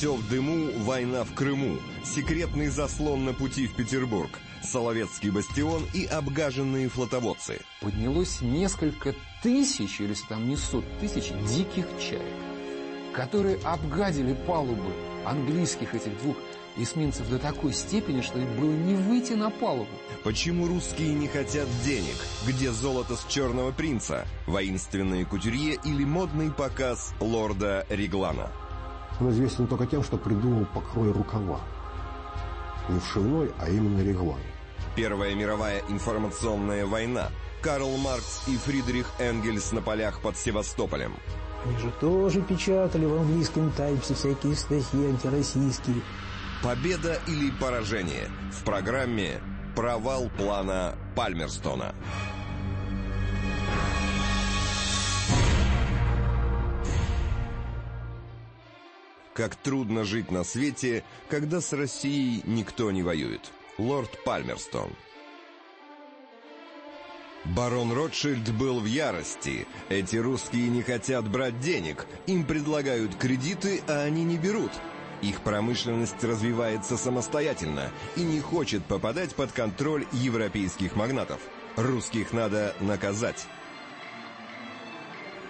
Все 0.00 0.14
в 0.14 0.26
дыму, 0.30 0.70
война 0.78 1.24
в 1.24 1.34
Крыму, 1.34 1.76
секретный 2.06 2.68
заслон 2.68 3.26
на 3.26 3.34
пути 3.34 3.66
в 3.66 3.74
Петербург, 3.74 4.30
Соловецкий 4.62 5.28
бастион 5.28 5.82
и 5.92 6.06
обгаженные 6.06 6.88
флотоводцы. 6.88 7.60
Поднялось 7.82 8.40
несколько 8.40 9.14
тысяч, 9.42 10.00
или 10.00 10.14
там 10.26 10.48
не 10.48 10.56
сот 10.56 10.86
тысяч, 11.00 11.32
диких 11.46 11.84
чаек, 12.00 12.22
которые 13.12 13.56
обгадили 13.56 14.32
палубы 14.46 14.90
английских 15.26 15.94
этих 15.94 16.18
двух 16.22 16.38
эсминцев 16.78 17.28
до 17.28 17.38
такой 17.38 17.74
степени, 17.74 18.22
что 18.22 18.38
им 18.38 18.56
было 18.58 18.72
не 18.72 18.94
выйти 18.94 19.34
на 19.34 19.50
палубу. 19.50 19.90
Почему 20.24 20.66
русские 20.66 21.12
не 21.12 21.28
хотят 21.28 21.68
денег? 21.84 22.16
Где 22.46 22.72
золото 22.72 23.16
с 23.16 23.26
черного 23.26 23.70
принца? 23.70 24.26
Воинственные 24.46 25.26
кутюрье 25.26 25.78
или 25.84 26.04
модный 26.04 26.50
показ 26.50 27.12
лорда 27.20 27.84
Реглана? 27.90 28.50
Он 29.20 29.30
известен 29.30 29.66
только 29.66 29.86
тем, 29.86 30.02
что 30.02 30.16
придумал 30.16 30.66
покрой 30.66 31.12
рукава. 31.12 31.60
Не 32.88 32.98
вшивной, 32.98 33.52
а 33.58 33.68
именно 33.68 34.00
реглан. 34.02 34.40
Первая 34.96 35.34
мировая 35.34 35.82
информационная 35.88 36.86
война. 36.86 37.28
Карл 37.62 37.96
Маркс 37.98 38.48
и 38.48 38.56
Фридрих 38.56 39.06
Энгельс 39.18 39.72
на 39.72 39.82
полях 39.82 40.20
под 40.20 40.36
Севастополем. 40.36 41.14
Они 41.64 41.76
же 41.78 41.90
тоже 42.00 42.40
печатали 42.40 43.04
в 43.04 43.14
английском 43.14 43.70
таймсе 43.72 44.14
всякие 44.14 44.56
статьи 44.56 45.06
антироссийские. 45.06 46.02
Победа 46.62 47.18
или 47.26 47.50
поражение? 47.50 48.28
В 48.50 48.64
программе 48.64 49.40
«Провал 49.76 50.30
плана 50.36 50.94
Пальмерстона». 51.14 51.94
Как 59.40 59.56
трудно 59.56 60.04
жить 60.04 60.30
на 60.30 60.44
свете, 60.44 61.02
когда 61.30 61.62
с 61.62 61.72
Россией 61.72 62.42
никто 62.44 62.90
не 62.90 63.02
воюет. 63.02 63.50
Лорд 63.78 64.22
Пальмерстон. 64.22 64.90
Барон 67.46 67.90
Ротшильд 67.90 68.52
был 68.52 68.80
в 68.80 68.84
ярости. 68.84 69.66
Эти 69.88 70.16
русские 70.16 70.68
не 70.68 70.82
хотят 70.82 71.26
брать 71.26 71.58
денег. 71.58 72.04
Им 72.26 72.44
предлагают 72.44 73.14
кредиты, 73.14 73.80
а 73.88 74.02
они 74.02 74.24
не 74.24 74.36
берут. 74.36 74.72
Их 75.22 75.40
промышленность 75.40 76.22
развивается 76.22 76.98
самостоятельно 76.98 77.90
и 78.16 78.20
не 78.20 78.40
хочет 78.40 78.84
попадать 78.84 79.34
под 79.34 79.52
контроль 79.52 80.04
европейских 80.12 80.96
магнатов. 80.96 81.40
Русских 81.76 82.34
надо 82.34 82.76
наказать. 82.80 83.46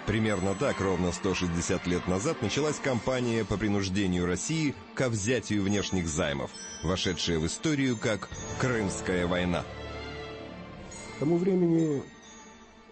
Примерно 0.07 0.55
так 0.55 0.81
ровно 0.81 1.13
160 1.13 1.87
лет 1.87 2.09
назад 2.09 2.43
началась 2.43 2.79
кампания 2.79 3.45
по 3.45 3.57
принуждению 3.57 4.27
России 4.27 4.75
ко 4.95 5.09
взятию 5.09 5.63
внешних 5.63 6.09
займов, 6.09 6.51
вошедшая 6.83 7.39
в 7.39 7.47
историю 7.47 7.97
как 7.97 8.29
«Крымская 8.59 9.27
война». 9.27 9.65
К 11.17 11.21
тому 11.21 11.37
времени 11.37 12.03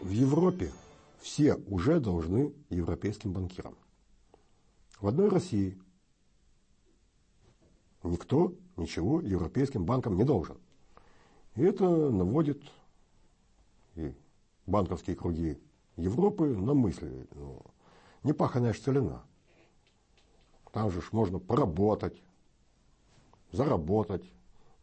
в 0.01 0.11
Европе 0.11 0.73
все 1.21 1.55
уже 1.67 1.99
должны 1.99 2.53
европейским 2.71 3.33
банкирам. 3.33 3.75
В 5.01 5.09
одной 5.09 5.29
России 5.29 5.79
никто 8.03 8.55
ничего 8.77 9.21
европейским 9.21 9.85
банкам 9.85 10.17
не 10.17 10.25
должен. 10.25 10.59
И 11.57 11.63
это 11.63 11.85
наводит 11.89 12.63
и 13.97 14.13
банковские 14.67 15.17
круги 15.17 15.59
Европы 15.99 16.57
на 16.57 16.75
мысли. 16.75 17.27
Ну, 17.35 17.61
непаханная 18.23 18.73
ж 18.73 18.79
целина. 18.79 19.25
Там 20.73 20.91
же 20.93 21.03
ж 21.03 21.09
можно 21.11 21.41
поработать, 21.41 22.23
заработать, 23.51 24.25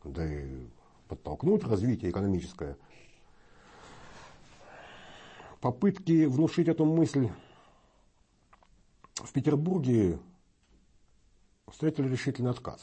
да 0.03 0.25
и 0.27 0.67
подтолкнуть 1.07 1.63
развитие 1.63 2.11
экономическое. 2.11 2.77
Попытки 5.61 6.25
внушить 6.25 6.67
эту 6.67 6.83
мысль 6.85 7.29
в 9.15 9.31
Петербурге 9.31 10.19
встретили 11.71 12.09
решительный 12.09 12.51
отказ. 12.51 12.81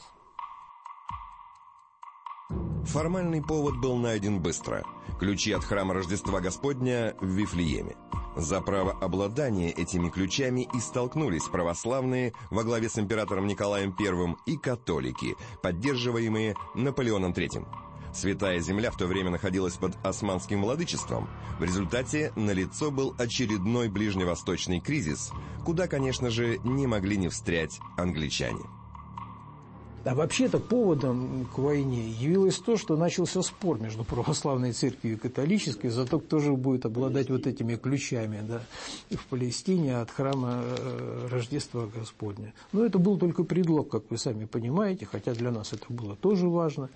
Формальный 2.85 3.43
повод 3.43 3.77
был 3.79 3.95
найден 3.95 4.41
быстро. 4.41 4.83
Ключи 5.19 5.51
от 5.51 5.63
храма 5.63 5.93
Рождества 5.93 6.41
Господня 6.41 7.15
в 7.19 7.27
Вифлееме. 7.27 7.95
За 8.35 8.61
право 8.61 8.93
обладания 8.93 9.71
этими 9.71 10.09
ключами 10.09 10.67
и 10.73 10.79
столкнулись 10.79 11.43
православные 11.43 12.33
во 12.49 12.63
главе 12.63 12.89
с 12.89 12.97
императором 12.97 13.45
Николаем 13.45 13.95
I 13.99 14.35
и 14.45 14.57
католики, 14.57 15.35
поддерживаемые 15.61 16.55
Наполеоном 16.73 17.31
III. 17.31 17.65
Святая 18.13 18.59
Земля 18.59 18.91
в 18.91 18.97
то 18.97 19.07
время 19.07 19.31
находилась 19.31 19.75
под 19.75 19.93
османским 20.05 20.61
владычеством. 20.61 21.29
В 21.59 21.63
результате 21.63 22.31
налицо 22.35 22.91
был 22.91 23.15
очередной 23.17 23.89
ближневосточный 23.89 24.79
кризис, 24.79 25.31
куда, 25.65 25.87
конечно 25.87 26.29
же, 26.29 26.59
не 26.63 26.87
могли 26.87 27.17
не 27.17 27.29
встрять 27.29 27.79
англичане. 27.97 28.63
А 30.05 30.15
вообще-то 30.15 30.59
поводом 30.59 31.47
к 31.53 31.57
войне 31.57 32.09
явилось 32.09 32.57
то, 32.59 32.75
что 32.75 32.97
начался 32.97 33.41
спор 33.41 33.79
между 33.79 34.03
православной 34.03 34.73
церковью 34.73 35.15
и 35.15 35.19
католической 35.19 35.87
за 35.87 36.05
то, 36.05 36.19
кто 36.19 36.39
же 36.39 36.53
будет 36.53 36.85
обладать 36.85 37.29
вот 37.29 37.47
этими 37.47 37.75
ключами 37.75 38.43
да, 38.45 38.63
в 39.09 39.25
Палестине 39.27 39.99
от 39.99 40.11
храма 40.11 40.61
э, 40.61 41.27
Рождества 41.31 41.87
Господня. 41.95 42.53
Но 42.73 42.83
это 42.85 42.99
был 42.99 43.17
только 43.17 43.45
предлог, 43.45 43.89
как 43.89 44.03
вы 44.09 44.17
сами 44.17 44.43
понимаете, 44.43 45.05
хотя 45.05 45.33
для 45.33 45.51
нас 45.51 45.71
это 45.71 45.85
было 45.87 46.17
тоже 46.17 46.49
важно. 46.49 46.89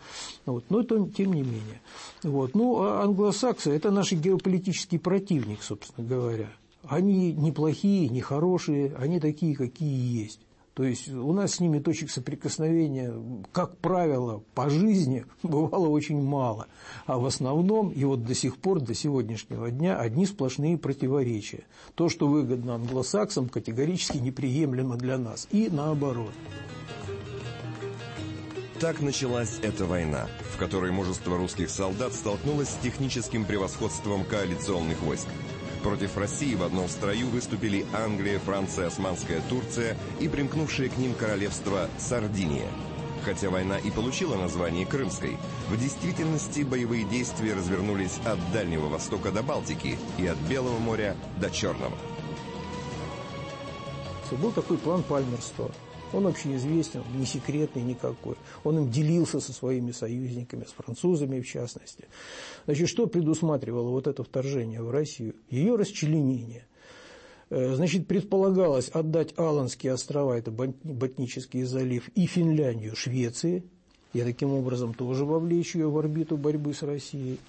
Вот, 0.45 0.65
но 0.69 0.81
это, 0.81 1.07
тем 1.09 1.31
не 1.31 1.43
менее. 1.43 1.81
Вот. 2.23 2.55
Ну, 2.55 2.81
а 2.81 3.03
англосаксы– 3.03 3.71
это 3.73 3.89
наш 3.89 4.11
геополитический 4.11 4.99
противник, 4.99 5.63
собственно 5.63 6.05
говоря. 6.05 6.49
Они 6.83 7.31
не 7.31 7.53
плохие, 7.53 8.09
не 8.09 8.19
хорошие, 8.19 8.93
они 8.97 9.21
такие, 9.21 9.55
какие 9.55 10.23
есть. 10.23 10.39
То 10.77 10.83
есть 10.83 11.09
у 11.09 11.33
нас 11.33 11.55
с 11.55 11.59
ними 11.59 11.79
точек 11.79 12.11
соприкосновения, 12.11 13.11
как 13.51 13.79
правило, 13.79 14.43
по 14.53 14.69
жизни 14.69 15.25
бывало 15.41 15.87
очень 15.87 16.21
мало. 16.21 16.67
А 17.07 17.17
в 17.17 17.25
основном, 17.25 17.89
и 17.89 18.03
вот 18.03 18.23
до 18.23 18.35
сих 18.35 18.57
пор, 18.57 18.79
до 18.79 18.93
сегодняшнего 18.93 19.71
дня, 19.71 19.99
одни 19.99 20.27
сплошные 20.27 20.77
противоречия. 20.77 21.63
То, 21.95 22.09
что 22.09 22.27
выгодно 22.27 22.75
англосаксам, 22.75 23.49
категорически 23.49 24.17
неприемлемо 24.19 24.97
для 24.97 25.17
нас. 25.17 25.47
И 25.51 25.67
наоборот. 25.71 26.33
Так 28.79 29.01
началась 29.01 29.57
эта 29.63 29.87
война, 29.87 30.27
в 30.53 30.57
которой 30.57 30.91
мужество 30.91 31.37
русских 31.37 31.71
солдат 31.71 32.13
столкнулось 32.13 32.69
с 32.69 32.83
техническим 32.83 33.45
превосходством 33.45 34.23
коалиционных 34.25 35.01
войск. 35.01 35.27
Против 35.87 36.17
России 36.17 36.53
в 36.53 36.63
одном 36.63 36.89
строю 36.89 37.27
выступили 37.27 37.85
Англия, 37.93 38.39
Франция, 38.39 38.87
Османская 38.87 39.41
Турция 39.47 39.95
и 40.19 40.27
примкнувшее 40.27 40.89
к 40.89 40.97
ним 40.97 41.13
королевство 41.13 41.87
Сардиния. 41.97 42.67
Хотя 43.23 43.49
война 43.49 43.77
и 43.77 43.89
получила 43.89 44.35
название 44.35 44.85
Крымской, 44.85 45.37
в 45.69 45.79
действительности 45.79 46.63
боевые 46.63 47.05
действия 47.05 47.53
развернулись 47.53 48.19
от 48.25 48.37
Дальнего 48.51 48.87
Востока 48.89 49.31
до 49.31 49.43
Балтики 49.43 49.97
и 50.17 50.27
от 50.27 50.37
Белого 50.39 50.77
моря 50.77 51.15
до 51.37 51.49
Черного. 51.49 51.97
Был 54.31 54.51
такой 54.51 54.77
план 54.77 55.03
Пальмерстона. 55.03 55.71
Он 56.13 56.27
общеизвестен, 56.27 57.03
не 57.17 57.25
секретный 57.25 57.81
никакой. 57.81 58.35
Он 58.63 58.77
им 58.77 58.89
делился 58.89 59.39
со 59.39 59.51
своими 59.51 59.91
союзниками, 59.91 60.63
с 60.63 60.71
французами 60.71 61.41
в 61.41 61.47
частности. 61.47 62.05
Значит, 62.65 62.87
что 62.89 63.07
предусматривало 63.07 63.89
вот 63.89 64.07
это 64.07 64.23
вторжение 64.23 64.81
в 64.81 64.89
Россию? 64.89 65.35
Ее 65.49 65.75
расчленение. 65.75 66.65
Э, 67.49 67.75
значит, 67.75 68.07
предполагалось 68.07 68.89
отдать 68.89 69.37
Аланские 69.37 69.93
острова, 69.93 70.37
это 70.37 70.51
Ботнический 70.51 71.63
залив, 71.63 72.09
и 72.15 72.25
Финляндию 72.25 72.95
Швеции. 72.95 73.63
И 74.13 74.21
таким 74.21 74.53
образом 74.53 74.93
тоже 74.93 75.25
вовлечь 75.25 75.75
ее 75.75 75.89
в 75.89 75.97
орбиту 75.97 76.37
борьбы 76.37 76.73
с 76.73 76.83
Россией. 76.83 77.39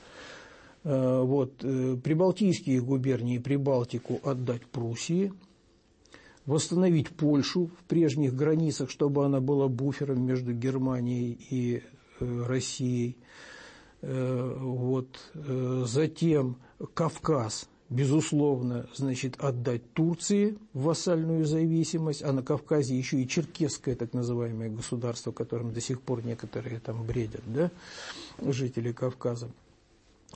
Э, 0.83 1.23
вот, 1.23 1.53
э, 1.63 1.97
Прибалтийские 2.03 2.81
губернии, 2.81 3.39
Прибалтику 3.39 4.21
отдать 4.25 4.67
Пруссии– 4.67 5.33
восстановить 6.49 7.11
Польшу 7.11 7.67
в 7.67 7.85
прежних 7.85 8.35
границах, 8.35 8.89
чтобы 8.91 9.27
она 9.27 9.39
была 9.39 9.69
буфером 9.69 10.25
между 10.25 10.55
Германией 10.55 11.39
и 11.51 11.83
э, 12.21 12.45
Россией. 12.47 13.19
Э, 14.01 14.57
вот. 14.59 15.09
Э, 15.35 15.85
затем 15.87 16.57
Кавказ, 16.95 17.69
безусловно, 17.91 18.89
значит, 18.95 19.37
отдать 19.39 19.93
Турции 19.93 20.57
в 20.73 20.85
вассальную 20.85 21.45
зависимость, 21.45 22.23
а 22.23 22.33
на 22.33 22.43
Кавказе 22.43 22.97
еще 22.97 23.21
и 23.21 23.29
черкесское 23.29 23.95
так 23.95 24.15
называемое 24.15 24.71
государство, 24.71 25.33
которым 25.33 25.75
до 25.75 25.83
сих 25.83 26.01
пор 26.01 26.25
некоторые 26.25 26.81
там 26.81 27.05
бредят, 27.05 27.43
да, 27.45 27.71
жители 28.41 28.93
Кавказа. 28.93 29.51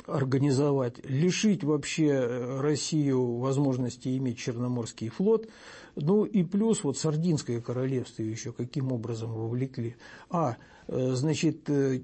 Организовать, 0.07 1.05
лишить 1.05 1.65
вообще 1.65 2.09
э, 2.09 2.61
Россию 2.61 3.37
возможности 3.37 4.17
иметь 4.17 4.39
Черноморский 4.39 5.09
флот, 5.09 5.49
ну 5.97 6.25
и 6.25 6.43
плюс 6.43 6.83
вот 6.83 6.99
Сардинское 6.99 7.61
королевство 7.61 8.23
еще 8.23 8.53
каким 8.53 8.93
образом 8.93 9.33
вовлекли. 9.33 9.97
А, 10.31 10.57
э, 10.89 11.13
значит, 11.15 11.69
э, 11.69 12.03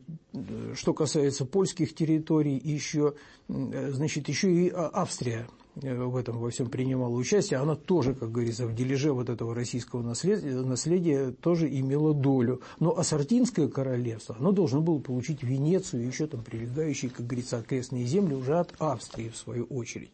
что 0.74 0.92
касается 0.92 1.44
польских 1.44 1.94
территорий, 1.94 2.58
еще, 2.58 3.14
значит, 3.48 4.28
еще 4.28 4.52
и 4.52 4.70
Австрия 4.70 5.46
в 5.82 6.16
этом 6.16 6.38
во 6.38 6.50
всем 6.50 6.68
принимала 6.68 7.14
участие, 7.14 7.60
она 7.60 7.76
тоже, 7.76 8.14
как 8.14 8.30
говорится, 8.30 8.66
в 8.66 8.74
дележе 8.74 9.12
вот 9.12 9.28
этого 9.28 9.54
российского 9.54 10.02
наследия, 10.02 10.54
наследия 10.62 11.30
тоже 11.30 11.68
имела 11.68 12.14
долю. 12.14 12.62
Но 12.80 12.96
Ассартинское 12.98 13.68
королевство, 13.68 14.36
оно 14.38 14.52
должно 14.52 14.80
было 14.80 14.98
получить 14.98 15.42
Венецию 15.42 16.02
и 16.02 16.06
еще 16.06 16.26
там 16.26 16.42
прилегающие, 16.42 17.10
как 17.10 17.26
говорится, 17.26 17.58
окрестные 17.58 18.04
земли 18.04 18.34
уже 18.34 18.58
от 18.58 18.74
Австрии, 18.78 19.28
в 19.28 19.36
свою 19.36 19.64
очередь. 19.64 20.12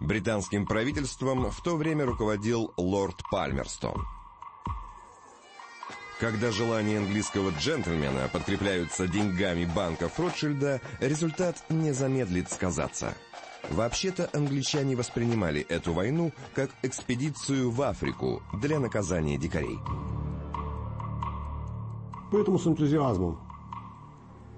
Британским 0.00 0.66
правительством 0.66 1.50
в 1.50 1.60
то 1.62 1.76
время 1.76 2.04
руководил 2.04 2.72
лорд 2.76 3.22
Пальмерстон. 3.30 4.02
Когда 6.20 6.50
желания 6.50 6.98
английского 6.98 7.50
джентльмена 7.50 8.30
подкрепляются 8.32 9.06
деньгами 9.06 9.66
банков 9.66 10.18
Ротшильда, 10.18 10.80
результат 11.00 11.62
не 11.68 11.92
замедлит 11.92 12.50
сказаться– 12.50 13.12
Вообще-то 13.70 14.30
англичане 14.32 14.94
воспринимали 14.94 15.60
эту 15.62 15.92
войну 15.92 16.32
как 16.54 16.70
экспедицию 16.82 17.70
в 17.70 17.82
Африку 17.82 18.42
для 18.54 18.78
наказания 18.78 19.36
дикарей. 19.36 19.78
Поэтому 22.30 22.58
с 22.58 22.66
энтузиазмом 22.66 23.40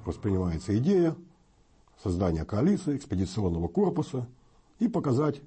воспринимается 0.05 0.77
идея 0.79 1.17
создания 2.03 2.45
коалиции, 2.45 2.97
экспедиционного 2.97 3.69
корпуса 3.69 4.29
и 4.79 4.89
показать 4.89 5.41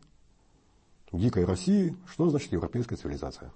дикой 1.12 1.46
России, 1.46 1.96
что 2.08 2.30
значит 2.30 2.52
европейская 2.52 2.96
цивилизация. 2.96 3.52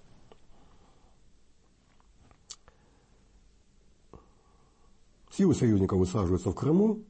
Силы 5.32 5.54
союзников 5.54 6.00
высаживаются 6.00 6.52
в 6.52 6.56
Крыму, 6.56 7.04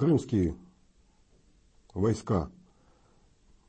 крымские 0.00 0.56
войска 1.92 2.50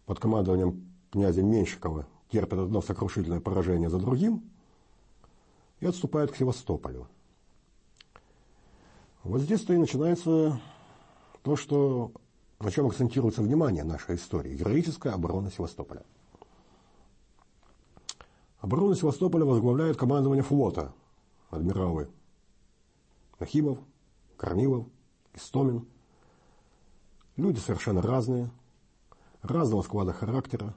под 0.06 0.22
командованием 0.22 0.90
князя 1.12 1.44
Меньшикова 1.44 2.08
терпят 2.32 2.58
одно 2.58 2.82
сокрушительное 2.82 3.42
поражение 3.42 3.90
за 3.90 4.00
другим 4.00 4.42
и 5.82 5.86
отступают 5.86 6.32
к 6.32 6.38
Севастополю. 6.38 7.10
Вот 9.24 9.42
здесь-то 9.42 9.74
и 9.74 9.78
начинается 9.78 10.62
то, 11.44 11.58
что, 11.58 12.14
на 12.62 12.72
чем 12.72 12.88
акцентируется 12.88 13.42
внимание 13.42 13.84
нашей 13.84 14.16
истории. 14.16 14.56
Героическая 14.56 15.12
оборона 15.12 15.52
Севастополя. 15.52 16.06
Оборону 18.62 18.96
Севастополя 18.96 19.44
возглавляет 19.44 19.98
командование 19.98 20.44
флота. 20.44 20.94
Адмиралы 21.50 22.10
Нахимов, 23.38 23.80
Корнилов, 24.38 24.88
Истомин– 25.34 25.86
Люди 27.38 27.60
совершенно 27.60 28.02
разные, 28.02 28.50
разного 29.42 29.82
склада 29.82 30.14
характера, 30.14 30.74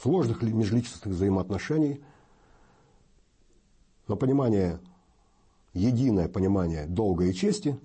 сложных 0.00 0.42
межличностных 0.42 1.14
взаимоотношений, 1.14 2.02
но 4.06 4.16
понимание, 4.16 4.78
единое 5.72 6.28
понимание 6.28 6.86
долга 6.86 7.24
и 7.24 7.34
чести 7.34 7.78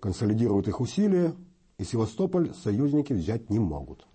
консолидирует 0.00 0.66
их 0.66 0.80
усилия, 0.80 1.34
и 1.78 1.84
Севастополь 1.84 2.52
союзники 2.54 3.12
взять 3.12 3.48
не 3.48 3.60
могут. 3.60 4.06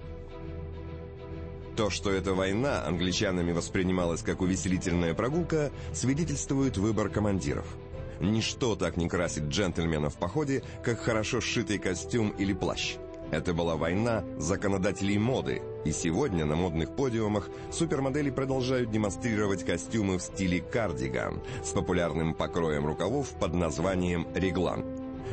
То, 1.77 1.89
что 1.89 2.11
эта 2.11 2.33
война 2.33 2.85
англичанами 2.85 3.53
воспринималась 3.53 4.23
как 4.23 4.41
увеселительная 4.41 5.13
прогулка, 5.13 5.71
свидетельствует 5.93 6.77
выбор 6.77 7.09
командиров– 7.09 7.77
Ничто 8.19 8.75
так 8.75 8.97
не 8.97 9.07
красит 9.07 9.45
джентльмена 9.45 10.09
в 10.09 10.15
походе, 10.15 10.63
как 10.83 10.99
хорошо 10.99 11.41
сшитый 11.41 11.77
костюм 11.77 12.29
или 12.29 12.53
плащ. 12.53 12.95
Это 13.31 13.53
была 13.53 13.75
война 13.75 14.23
законодателей 14.37 15.17
моды, 15.17 15.61
и 15.83 15.91
сегодня 15.91 16.45
на 16.45 16.55
модных 16.55 16.95
подиумах 16.95 17.49
супермодели 17.71 18.29
продолжают 18.29 18.89
демонстрировать 18.89 19.65
костюмы 19.65 20.17
в 20.17 20.21
стиле 20.21 20.61
кардиган 20.61 21.41
с 21.63 21.71
популярным 21.71 22.33
покроем 22.33 22.85
рукавов 22.85 23.31
под 23.37 23.53
названием 23.53 24.27
реглан. 24.33 24.85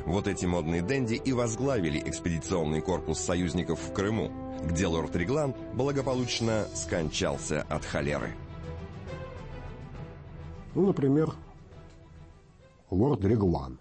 Вот 0.06 0.26
эти 0.26 0.44
модные 0.44 0.82
денди 0.82 1.14
и 1.14 1.32
возглавили 1.32 2.02
экспедиционный 2.04 2.80
корпус 2.80 3.20
союзников 3.20 3.78
в 3.80 3.92
Крыму, 3.92 4.30
где 4.64 4.86
лорд 4.86 5.14
Реглан 5.16 5.54
благополучно 5.72 6.66
скончался 6.74 7.62
от 7.68 7.84
холеры. 7.84 8.32
Ну, 10.74 10.86
например, 10.86 11.32
лорд 12.94 13.24
Реглан. 13.24 13.80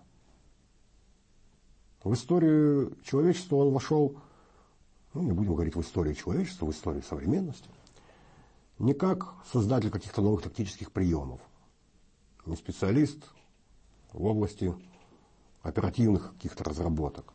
В 2.04 2.14
историю 2.14 2.98
человечества 3.04 3.58
он 3.58 3.72
вошел, 3.72 4.18
ну, 5.14 5.22
не 5.22 5.32
будем 5.32 5.54
говорить 5.54 5.76
в 5.76 5.82
историю 5.82 6.16
человечества, 6.16 6.66
в 6.66 6.72
историю 6.72 7.04
современности, 7.04 7.70
не 8.80 8.94
как 8.94 9.36
создатель 9.52 9.90
каких-то 9.90 10.22
новых 10.22 10.42
тактических 10.42 10.92
приемов, 10.92 11.40
не 12.46 12.56
специалист 12.56 13.24
в 14.12 14.26
области 14.26 14.76
оперативных 15.62 16.34
каких-то 16.34 16.64
разработок, 16.66 17.34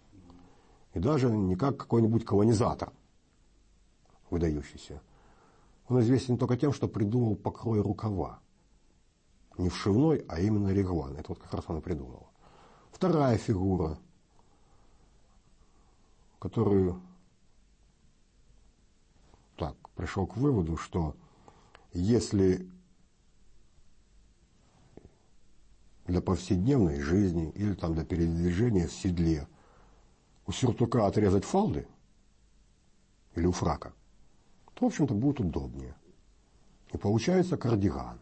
и 0.92 0.98
даже 0.98 1.30
не 1.30 1.56
как 1.56 1.78
какой-нибудь 1.78 2.26
колонизатор 2.26 2.92
выдающийся. 4.28 5.00
Он 5.88 6.00
известен 6.00 6.36
только 6.36 6.58
тем, 6.58 6.74
что 6.74 6.88
придумал 6.88 7.36
покрой 7.36 7.80
рукава 7.80 8.40
не 9.58 9.68
вшивной, 9.68 10.24
а 10.28 10.40
именно 10.40 10.68
реглан. 10.68 11.16
Это 11.16 11.30
вот 11.30 11.38
как 11.40 11.52
раз 11.52 11.64
она 11.68 11.80
придумала. 11.80 12.26
Вторая 12.92 13.36
фигура, 13.36 13.98
которую 16.38 17.02
так, 19.56 19.76
пришел 19.96 20.26
к 20.26 20.36
выводу, 20.36 20.76
что 20.76 21.16
если 21.92 22.68
для 26.06 26.22
повседневной 26.22 27.00
жизни 27.00 27.50
или 27.50 27.74
там 27.74 27.94
для 27.94 28.04
передвижения 28.04 28.86
в 28.86 28.92
седле 28.92 29.46
у 30.46 30.52
сюртука 30.52 31.06
отрезать 31.06 31.44
фалды 31.44 31.86
или 33.34 33.46
у 33.46 33.52
фрака, 33.52 33.92
то, 34.74 34.84
в 34.84 34.88
общем-то, 34.88 35.14
будет 35.14 35.40
удобнее. 35.40 35.94
И 36.92 36.96
получается 36.96 37.56
кардиган 37.58 38.18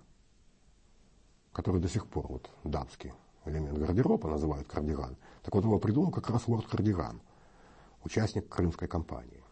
который 1.56 1.80
до 1.80 1.88
сих 1.88 2.06
пор 2.06 2.26
вот 2.28 2.50
дамский 2.64 3.14
элемент 3.46 3.78
гардероба 3.78 4.28
называют 4.28 4.68
кардиган. 4.68 5.16
Так 5.42 5.54
вот 5.54 5.64
его 5.64 5.78
придумал 5.78 6.10
как 6.10 6.28
раз 6.28 6.46
лорд 6.48 6.66
Кардиган, 6.66 7.18
участник 8.04 8.46
Крымской 8.46 8.88
кампании. 8.88 9.42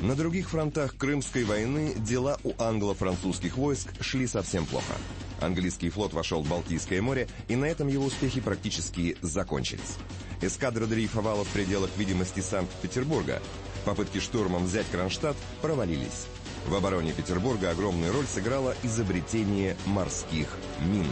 На 0.00 0.16
других 0.16 0.50
фронтах 0.50 0.96
Крымской 0.96 1.44
войны 1.44 1.94
дела 1.94 2.38
у 2.42 2.54
англо-французских 2.58 3.56
войск 3.56 4.02
шли 4.02 4.26
совсем 4.26 4.66
плохо. 4.66 4.94
Английский 5.40 5.90
флот 5.90 6.12
вошел 6.12 6.42
в 6.42 6.48
Балтийское 6.48 7.00
море, 7.00 7.28
и 7.46 7.54
на 7.54 7.66
этом 7.66 7.86
его 7.86 8.06
успехи 8.06 8.40
практически 8.40 9.16
закончились. 9.22 9.96
Эскадра 10.40 10.86
дрейфовала 10.86 11.44
в 11.44 11.52
пределах 11.52 11.96
видимости 11.96 12.40
Санкт-Петербурга. 12.40 13.40
Попытки 13.84 14.18
штурмом 14.18 14.64
взять 14.64 14.90
Кронштадт 14.90 15.36
провалились. 15.62 16.26
В 16.68 16.74
обороне 16.74 17.12
Петербурга 17.12 17.70
огромную 17.70 18.12
роль 18.12 18.26
сыграло 18.26 18.74
изобретение 18.82 19.76
морских 19.86 20.48
мин. 20.80 21.06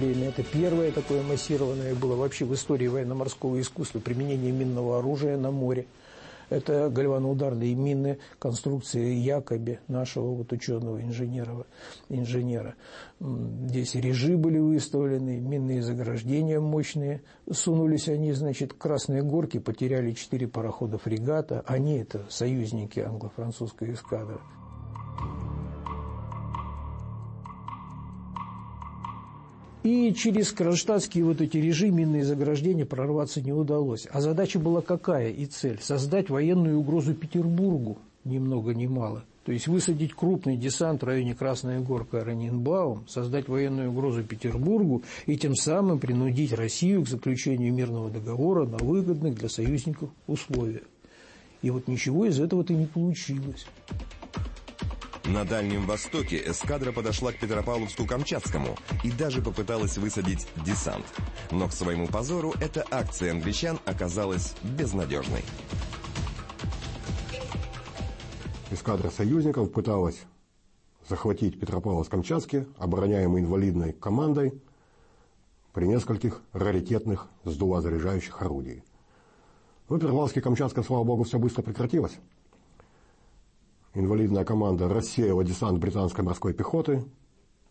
Это 0.00 0.42
первое 0.42 0.90
такое 0.90 1.22
массированное 1.22 1.94
было 1.94 2.16
вообще 2.16 2.46
в 2.46 2.54
истории 2.54 2.86
военно-морского 2.86 3.60
искусства 3.60 3.98
применение 3.98 4.52
минного 4.52 4.98
оружия 4.98 5.36
на 5.36 5.50
море. 5.50 5.86
Это 6.48 6.90
гальваноударные 6.90 7.74
мины 7.74 8.18
конструкции 8.38 9.14
Якоби, 9.14 9.80
нашего 9.88 10.34
вот 10.34 10.52
ученого 10.52 11.02
инженера. 11.02 11.66
инженера. 12.08 12.74
Здесь 13.20 13.94
режи 13.94 14.36
были 14.36 14.58
выставлены, 14.58 15.40
минные 15.40 15.82
заграждения 15.82 16.60
мощные. 16.60 17.22
Сунулись 17.50 18.08
они, 18.08 18.32
значит, 18.32 18.74
Красные 18.74 19.22
Горки, 19.22 19.58
потеряли 19.58 20.12
четыре 20.12 20.46
парохода 20.46 20.98
фрегата. 20.98 21.64
Они 21.66 21.98
это 21.98 22.24
союзники 22.28 23.00
англо-французской 23.00 23.92
эскадры. 23.92 24.38
И 29.86 30.12
через 30.14 30.50
кронштадтские 30.50 31.22
вот 31.22 31.40
эти 31.40 31.58
режименные 31.58 32.24
заграждения 32.24 32.84
прорваться 32.84 33.40
не 33.40 33.52
удалось. 33.52 34.08
А 34.10 34.20
задача 34.20 34.58
была 34.58 34.80
какая 34.80 35.30
и 35.30 35.46
цель? 35.46 35.78
Создать 35.80 36.28
военную 36.28 36.80
угрозу 36.80 37.14
Петербургу, 37.14 37.96
ни 38.24 38.38
много 38.40 38.74
ни 38.74 38.88
мало. 38.88 39.22
То 39.44 39.52
есть 39.52 39.68
высадить 39.68 40.12
крупный 40.12 40.56
десант 40.56 41.02
в 41.02 41.06
районе 41.06 41.36
Красная 41.36 41.78
Горка 41.78 42.24
Раненбаум, 42.24 43.06
создать 43.06 43.46
военную 43.46 43.90
угрозу 43.90 44.24
Петербургу 44.24 45.04
и 45.26 45.38
тем 45.38 45.54
самым 45.54 46.00
принудить 46.00 46.52
Россию 46.52 47.04
к 47.04 47.08
заключению 47.08 47.72
мирного 47.72 48.10
договора 48.10 48.66
на 48.66 48.78
выгодных 48.78 49.36
для 49.36 49.48
союзников 49.48 50.10
условиях. 50.26 50.82
И 51.62 51.70
вот 51.70 51.86
ничего 51.86 52.26
из 52.26 52.40
этого-то 52.40 52.72
не 52.72 52.86
получилось. 52.86 53.66
На 55.28 55.44
Дальнем 55.44 55.86
Востоке 55.86 56.40
эскадра 56.46 56.92
подошла 56.92 57.32
к 57.32 57.40
Петропавловску-Камчатскому 57.40 58.78
и 59.02 59.10
даже 59.10 59.42
попыталась 59.42 59.98
высадить 59.98 60.46
десант. 60.64 61.04
Но 61.50 61.66
к 61.66 61.72
своему 61.72 62.06
позору 62.06 62.54
эта 62.60 62.86
акция 62.92 63.32
англичан 63.32 63.80
оказалась 63.86 64.54
безнадежной. 64.62 65.42
Эскадра 68.70 69.10
союзников 69.10 69.72
пыталась 69.72 70.22
захватить 71.08 71.58
Петропавловск-Камчатский, 71.58 72.68
обороняемый 72.78 73.42
инвалидной 73.42 73.94
командой, 73.94 74.60
при 75.72 75.86
нескольких 75.86 76.40
раритетных 76.52 77.26
сдувозаряжающих 77.42 78.40
орудий. 78.42 78.84
Но 79.88 79.98
Петропавловске-Камчатском, 79.98 80.84
слава 80.84 81.02
богу, 81.02 81.24
все 81.24 81.40
быстро 81.40 81.62
прекратилось 81.62 82.16
инвалидная 83.96 84.44
команда 84.44 84.88
рассеяла 84.88 85.42
десант 85.42 85.78
британской 85.78 86.22
морской 86.22 86.52
пехоты, 86.52 87.04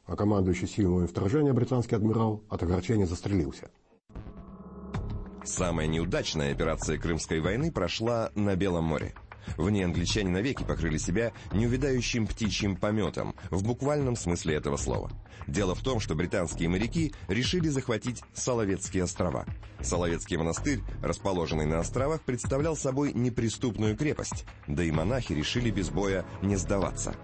а 0.05 0.15
командующий 0.15 0.67
силами 0.67 1.07
вторжения 1.07 1.53
британский 1.53 1.95
адмирал 1.95 2.43
от 2.49 2.63
огорчения 2.63 3.05
застрелился. 3.05 3.69
Самая 5.43 5.85
неудачная 5.87 6.51
операция 6.51 6.97
Крымской 6.97 7.39
войны 7.39 7.71
прошла 7.71 8.31
на 8.33 8.55
Белом 8.55 8.85
море. 8.85 9.13
В 9.57 9.69
ней 9.69 9.83
англичане 9.83 10.29
навеки 10.29 10.63
покрыли 10.63 10.97
себя 10.97 11.31
неувядающим 11.51 12.27
птичьим 12.27 12.75
пометом, 12.75 13.35
в 13.49 13.63
буквальном 13.63 14.15
смысле 14.15 14.55
этого 14.55 14.77
слова. 14.77 15.11
Дело 15.47 15.75
в 15.75 15.81
том, 15.81 15.99
что 15.99 16.15
британские 16.15 16.69
моряки 16.69 17.13
решили 17.27 17.69
захватить 17.69 18.23
Соловецкие 18.33 19.03
острова. 19.03 19.45
Соловецкий 19.81 20.37
монастырь, 20.37 20.81
расположенный 21.03 21.65
на 21.65 21.79
островах, 21.79 22.21
представлял 22.21 22.75
собой 22.75 23.13
неприступную 23.13 23.95
крепость, 23.95 24.45
да 24.67 24.83
и 24.83 24.91
монахи 24.91 25.33
решили 25.33 25.69
без 25.69 25.89
боя 25.89 26.25
не 26.41 26.55
сдаваться. 26.55 27.15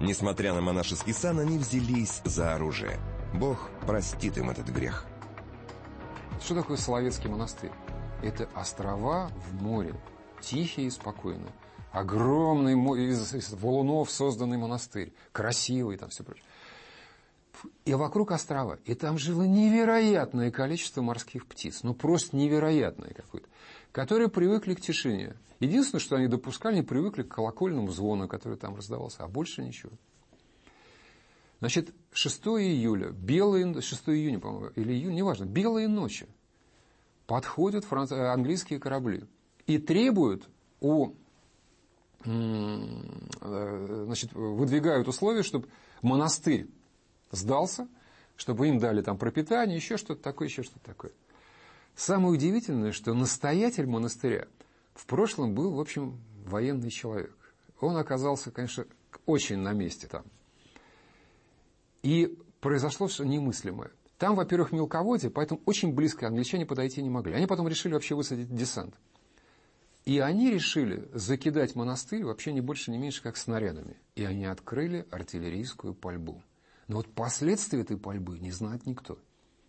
Несмотря 0.00 0.54
на 0.54 0.60
монашеский 0.60 1.12
сан, 1.12 1.38
они 1.38 1.58
взялись 1.58 2.20
за 2.24 2.54
оружие. 2.54 2.98
Бог 3.34 3.70
простит 3.86 4.38
им 4.38 4.50
этот 4.50 4.68
грех. 4.68 5.06
Что 6.42 6.54
такое 6.54 6.76
Соловецкий 6.76 7.28
монастырь? 7.28 7.72
Это 8.22 8.48
острова 8.54 9.30
в 9.50 9.62
море, 9.62 9.94
тихие 10.40 10.88
и 10.88 10.90
спокойные 10.90 11.52
огромный 11.96 12.74
из, 13.08 13.34
из 13.34 13.52
валунов 13.54 14.10
созданный 14.10 14.58
монастырь, 14.58 15.14
красивый 15.32 15.96
там 15.96 16.10
все 16.10 16.24
прочее. 16.24 16.44
И 17.86 17.94
вокруг 17.94 18.32
острова. 18.32 18.78
И 18.84 18.94
там 18.94 19.16
жило 19.16 19.44
невероятное 19.44 20.50
количество 20.50 21.00
морских 21.00 21.46
птиц. 21.46 21.82
Ну, 21.82 21.94
просто 21.94 22.36
невероятное 22.36 23.14
какое-то. 23.14 23.48
Которые 23.92 24.28
привыкли 24.28 24.74
к 24.74 24.80
тишине. 24.82 25.36
Единственное, 25.58 26.00
что 26.00 26.16
они 26.16 26.26
допускали, 26.26 26.74
они 26.74 26.82
привыкли 26.82 27.22
к 27.22 27.28
колокольному 27.28 27.90
звону, 27.90 28.28
который 28.28 28.58
там 28.58 28.76
раздавался. 28.76 29.24
А 29.24 29.28
больше 29.28 29.62
ничего. 29.62 29.92
Значит, 31.60 31.94
6 32.12 32.46
июля, 32.58 33.08
белые, 33.08 33.80
6 33.80 34.08
июня, 34.10 34.38
по-моему, 34.38 34.68
или 34.76 34.92
июня, 34.92 35.14
неважно, 35.14 35.46
белые 35.46 35.88
ночи. 35.88 36.26
Подходят 37.26 37.86
франц... 37.86 38.12
английские 38.12 38.80
корабли 38.80 39.24
и 39.66 39.78
требуют 39.78 40.46
у 40.80 41.14
значит, 42.26 44.32
выдвигают 44.32 45.08
условия, 45.08 45.42
чтобы 45.42 45.68
монастырь 46.02 46.68
сдался, 47.30 47.88
чтобы 48.36 48.68
им 48.68 48.78
дали 48.78 49.02
там 49.02 49.16
пропитание, 49.16 49.76
еще 49.76 49.96
что-то 49.96 50.22
такое, 50.22 50.48
еще 50.48 50.62
что-то 50.62 50.84
такое. 50.84 51.12
Самое 51.94 52.34
удивительное, 52.34 52.92
что 52.92 53.14
настоятель 53.14 53.86
монастыря 53.86 54.46
в 54.94 55.06
прошлом 55.06 55.54
был, 55.54 55.72
в 55.72 55.80
общем, 55.80 56.18
военный 56.44 56.90
человек. 56.90 57.34
Он 57.80 57.96
оказался, 57.96 58.50
конечно, 58.50 58.84
очень 59.24 59.58
на 59.58 59.72
месте 59.72 60.06
там. 60.06 60.24
И 62.02 62.38
произошло 62.60 63.08
что 63.08 63.24
немыслимое. 63.24 63.90
Там, 64.18 64.34
во-первых, 64.34 64.72
мелководье, 64.72 65.30
поэтому 65.30 65.60
очень 65.66 65.92
близко 65.92 66.26
англичане 66.26 66.64
подойти 66.64 67.02
не 67.02 67.10
могли. 67.10 67.34
Они 67.34 67.46
потом 67.46 67.68
решили 67.68 67.92
вообще 67.92 68.14
высадить 68.14 68.54
десант. 68.54 68.94
И 70.06 70.20
они 70.20 70.52
решили 70.52 71.08
закидать 71.12 71.74
монастырь 71.74 72.24
вообще 72.24 72.52
не 72.52 72.60
больше, 72.60 72.92
не 72.92 72.96
меньше, 72.96 73.22
как 73.22 73.36
снарядами. 73.36 73.96
И 74.14 74.24
они 74.24 74.44
открыли 74.44 75.04
артиллерийскую 75.10 75.94
пальбу. 75.94 76.42
Но 76.86 76.98
вот 76.98 77.12
последствия 77.12 77.80
этой 77.80 77.98
пальбы 77.98 78.38
не 78.38 78.52
знает 78.52 78.86
никто. 78.86 79.16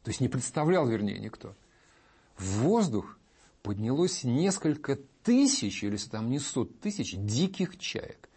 То 0.03 0.09
есть 0.09 0.21
не 0.21 0.27
представлял, 0.27 0.87
вернее, 0.87 1.17
никто. 1.17 1.55
В 2.37 2.59
воздух 2.59 3.17
поднялось 3.63 4.23
несколько 4.23 4.99
тысяч, 5.23 5.83
или 5.83 5.97
там 5.97 6.29
не 6.29 6.37
сот 6.37 6.79
тысяч, 6.81 7.15
диких 7.17 7.79
чаек, 7.79 8.29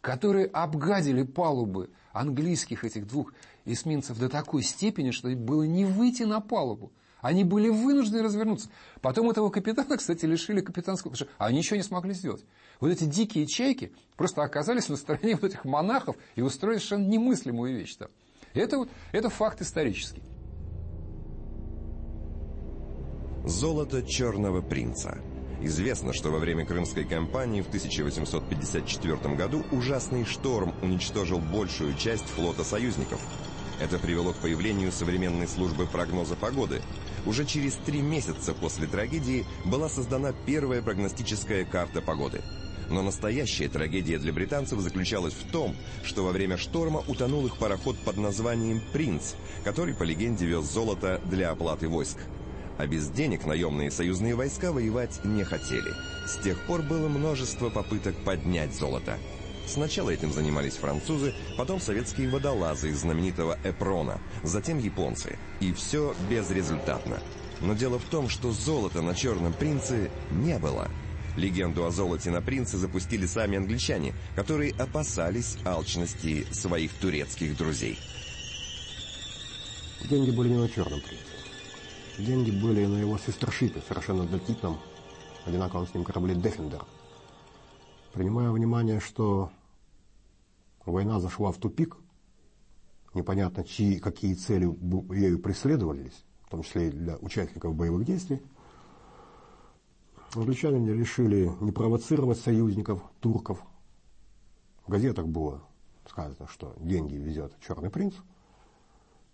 которые 0.00 0.46
обгадили 0.46 1.24
палубы 1.24 1.90
английских 2.12 2.84
этих 2.84 3.06
двух 3.06 3.34
эсминцев 3.66 4.18
до 4.18 4.30
такой 4.30 4.62
степени, 4.62 5.10
что 5.10 5.28
было 5.36 5.64
не 5.64 5.84
выйти 5.84 6.22
на 6.22 6.40
палубу. 6.40 6.90
Они 7.24 7.42
были 7.42 7.70
вынуждены 7.70 8.22
развернуться. 8.22 8.68
Потом 9.00 9.30
этого 9.30 9.48
капитана, 9.48 9.96
кстати, 9.96 10.26
лишили 10.26 10.60
капитанского, 10.60 11.10
потому 11.10 11.26
что 11.26 11.42
они 11.42 11.58
ничего 11.58 11.76
не 11.76 11.82
смогли 11.82 12.12
сделать. 12.12 12.44
Вот 12.80 12.90
эти 12.90 13.04
дикие 13.04 13.46
чайки 13.46 13.94
просто 14.14 14.42
оказались 14.42 14.90
на 14.90 14.96
стороне 14.96 15.34
вот 15.40 15.44
этих 15.44 15.64
монахов 15.64 16.16
и 16.34 16.42
устроили 16.42 16.76
совершенно 16.76 17.08
немыслимую 17.08 17.78
вещь 17.78 17.94
там. 17.94 18.08
Это, 18.52 18.86
это 19.12 19.30
факт 19.30 19.62
исторический. 19.62 20.22
Золото 23.46 24.02
черного 24.02 24.60
принца. 24.60 25.18
Известно, 25.62 26.12
что 26.12 26.30
во 26.30 26.38
время 26.38 26.66
Крымской 26.66 27.04
кампании 27.04 27.62
в 27.62 27.68
1854 27.68 29.34
году 29.34 29.64
ужасный 29.72 30.26
шторм 30.26 30.74
уничтожил 30.82 31.38
большую 31.38 31.94
часть 31.94 32.26
флота 32.26 32.64
союзников. 32.64 33.18
Это 33.80 33.98
привело 33.98 34.32
к 34.32 34.36
появлению 34.36 34.92
современной 34.92 35.48
службы 35.48 35.86
прогноза 35.86 36.36
погоды, 36.36 36.80
уже 37.26 37.44
через 37.44 37.74
три 37.74 38.02
месяца 38.02 38.54
после 38.54 38.86
трагедии 38.86 39.46
была 39.64 39.88
создана 39.88 40.32
первая 40.46 40.82
прогностическая 40.82 41.64
карта 41.64 42.00
погоды. 42.00 42.42
Но 42.90 43.02
настоящая 43.02 43.68
трагедия 43.68 44.18
для 44.18 44.32
британцев 44.32 44.78
заключалась 44.80 45.32
в 45.32 45.50
том, 45.50 45.74
что 46.02 46.24
во 46.24 46.32
время 46.32 46.56
шторма 46.58 47.02
утонул 47.06 47.46
их 47.46 47.56
пароход 47.56 47.96
под 48.04 48.18
названием 48.18 48.82
«Принц», 48.92 49.34
который, 49.64 49.94
по 49.94 50.02
легенде, 50.02 50.46
вез 50.46 50.64
золото 50.66 51.20
для 51.24 51.50
оплаты 51.50 51.88
войск. 51.88 52.18
А 52.76 52.86
без 52.86 53.08
денег 53.08 53.46
наемные 53.46 53.90
союзные 53.90 54.34
войска 54.34 54.72
воевать 54.72 55.24
не 55.24 55.44
хотели. 55.44 55.92
С 56.26 56.42
тех 56.42 56.58
пор 56.66 56.82
было 56.82 57.08
множество 57.08 57.70
попыток 57.70 58.16
поднять 58.24 58.74
золото. 58.74 59.18
Сначала 59.66 60.10
этим 60.10 60.32
занимались 60.32 60.76
французы, 60.76 61.34
потом 61.56 61.80
советские 61.80 62.28
водолазы 62.28 62.90
из 62.90 63.00
знаменитого 63.00 63.58
Эпрона, 63.64 64.20
затем 64.42 64.78
японцы. 64.78 65.38
И 65.60 65.72
все 65.72 66.14
безрезультатно. 66.28 67.20
Но 67.60 67.74
дело 67.74 67.98
в 67.98 68.04
том, 68.04 68.28
что 68.28 68.52
золота 68.52 69.00
на 69.00 69.14
Черном 69.14 69.52
Принце 69.52 70.10
не 70.30 70.58
было. 70.58 70.90
Легенду 71.36 71.84
о 71.84 71.90
золоте 71.90 72.30
на 72.30 72.40
принце 72.40 72.76
запустили 72.76 73.26
сами 73.26 73.56
англичане, 73.56 74.14
которые 74.36 74.72
опасались 74.74 75.56
алчности 75.64 76.46
своих 76.52 76.92
турецких 76.92 77.56
друзей. 77.56 77.98
Деньги 80.08 80.30
были 80.30 80.50
не 80.50 80.58
на 80.58 80.68
Черном 80.68 81.00
Принце. 81.00 81.24
Деньги 82.18 82.50
были 82.50 82.84
на 82.84 82.98
его 82.98 83.18
сестершипе, 83.18 83.82
совершенно 83.88 84.24
однотипном, 84.24 84.78
одинаковом 85.46 85.88
с 85.88 85.94
ним 85.94 86.04
корабле 86.04 86.34
«Дефендер», 86.34 86.84
Принимая 88.14 88.52
внимание, 88.52 89.00
что 89.00 89.50
война 90.86 91.18
зашла 91.18 91.50
в 91.50 91.56
тупик, 91.56 91.96
непонятно, 93.12 93.64
чьи, 93.64 93.98
какие 93.98 94.34
цели 94.34 94.66
ею 95.12 95.40
преследовались, 95.40 96.24
в 96.44 96.50
том 96.50 96.62
числе 96.62 96.90
и 96.90 96.92
для 96.92 97.16
участников 97.16 97.74
боевых 97.74 98.04
действий, 98.06 98.40
англичане 100.32 100.94
решили 100.94 101.50
не 101.60 101.72
провоцировать 101.72 102.38
союзников, 102.38 103.02
турков. 103.18 103.60
В 104.86 104.92
газетах 104.92 105.26
было 105.26 105.64
сказано, 106.08 106.46
что 106.46 106.72
деньги 106.78 107.16
везет 107.16 107.52
Черный 107.66 107.90
принц. 107.90 108.14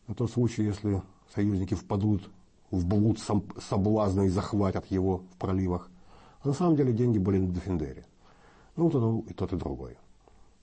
На 0.06 0.14
тот 0.14 0.30
случай, 0.30 0.62
если 0.62 1.02
союзники 1.34 1.74
впадут 1.74 2.30
в 2.70 2.86
блуд 2.86 3.18
соблазна 3.18 4.22
и 4.22 4.28
захватят 4.30 4.86
его 4.86 5.18
в 5.18 5.36
проливах. 5.36 5.90
А 6.40 6.48
на 6.48 6.54
самом 6.54 6.76
деле 6.76 6.94
деньги 6.94 7.18
были 7.18 7.36
на 7.36 7.52
Дефендере. 7.52 8.06
Ну, 8.76 8.86
утонул 8.86 9.24
и 9.28 9.32
тот, 9.32 9.52
и 9.52 9.56
другой. 9.56 9.96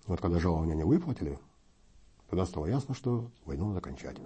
Вот 0.06 0.22
когда 0.22 0.40
жалования 0.40 0.76
не 0.76 0.84
выплатили, 0.84 1.38
тогда 2.30 2.46
стало 2.46 2.66
ясно, 2.66 2.96
что 2.96 3.30
войну 3.46 3.70
надо 3.70 3.82
кончать. 3.82 4.18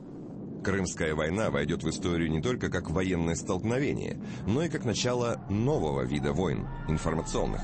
Крымская 0.64 1.16
война 1.16 1.50
войдет 1.50 1.84
в 1.84 1.90
историю 1.90 2.30
не 2.30 2.42
только 2.42 2.70
как 2.70 2.92
военное 2.92 3.36
столкновение, 3.36 4.22
но 4.46 4.64
и 4.64 4.70
как 4.70 4.86
начало 4.86 5.42
нового 5.50 6.04
вида 6.04 6.34
войн– 6.34 6.68
информационных. 6.88 7.62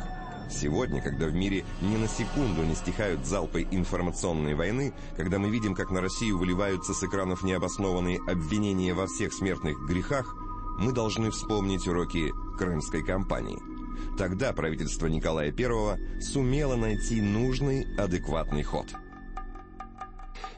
Сегодня, 0.50 1.01
когда 1.01 1.27
в 1.27 1.33
мире 1.33 1.65
ни 1.81 1.97
на 1.97 2.07
секунду 2.07 2.63
не 2.63 2.74
стихают 2.74 3.25
залпы 3.25 3.67
информационной 3.69 4.55
войны, 4.55 4.93
когда 5.15 5.39
мы 5.39 5.50
видим, 5.50 5.75
как 5.75 5.91
на 5.91 6.01
Россию 6.01 6.38
выливаются 6.38 6.93
с 6.93 7.03
экранов 7.03 7.43
необоснованные 7.43 8.19
обвинения 8.27 8.93
во 8.93 9.07
всех 9.07 9.33
смертных 9.33 9.77
грехах, 9.88 10.36
мы 10.79 10.93
должны 10.93 11.31
вспомнить 11.31 11.88
уроки 11.88 12.31
Крымской 12.57 13.03
кампании. 13.03 13.76
Тогда 14.18 14.54
правительство 14.54 15.08
Николая 15.08 15.51
I 15.51 16.22
сумело 16.22 16.75
найти 16.75 17.22
нужный, 17.22 17.86
адекватный 17.98 18.63
ход. 18.63 18.88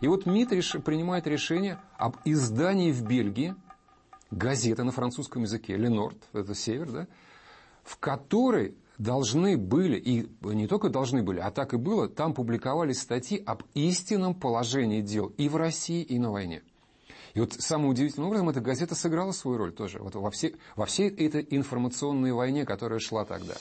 И 0.01 0.07
вот 0.07 0.25
МИД 0.25 0.53
реш... 0.53 0.75
принимает 0.83 1.27
решение 1.27 1.79
об 1.97 2.17
издании 2.25 2.91
в 2.91 3.03
Бельгии 3.03 3.55
газеты 4.31 4.83
на 4.83 4.91
французском 4.91 5.43
языке 5.43 5.75
«Ленорд», 5.75 6.17
это 6.33 6.55
север, 6.55 6.91
да, 6.91 7.07
в 7.83 7.97
которой 7.97 8.75
должны 8.97 9.57
были, 9.57 9.97
и 9.97 10.29
не 10.43 10.67
только 10.67 10.89
должны 10.89 11.23
были, 11.23 11.39
а 11.39 11.51
так 11.51 11.73
и 11.73 11.77
было, 11.77 12.07
там 12.07 12.33
публиковались 12.33 13.01
статьи 13.01 13.41
об 13.45 13.63
истинном 13.73 14.35
положении 14.35 15.01
дел 15.01 15.27
и 15.37 15.49
в 15.49 15.55
России, 15.55 16.03
и 16.03 16.19
на 16.19 16.31
войне. 16.31 16.61
И 17.33 17.39
вот 17.39 17.53
самым 17.53 17.89
удивительным 17.89 18.27
образом 18.27 18.49
эта 18.49 18.61
газета 18.61 18.95
сыграла 18.95 19.31
свою 19.31 19.57
роль 19.57 19.71
тоже 19.71 19.99
вот 19.99 20.15
во, 20.15 20.31
все, 20.31 20.53
во 20.75 20.85
всей 20.85 21.09
этой 21.09 21.45
информационной 21.49 22.31
войне, 22.33 22.65
которая 22.65 22.99
шла 22.99 23.25
тогда. 23.25 23.55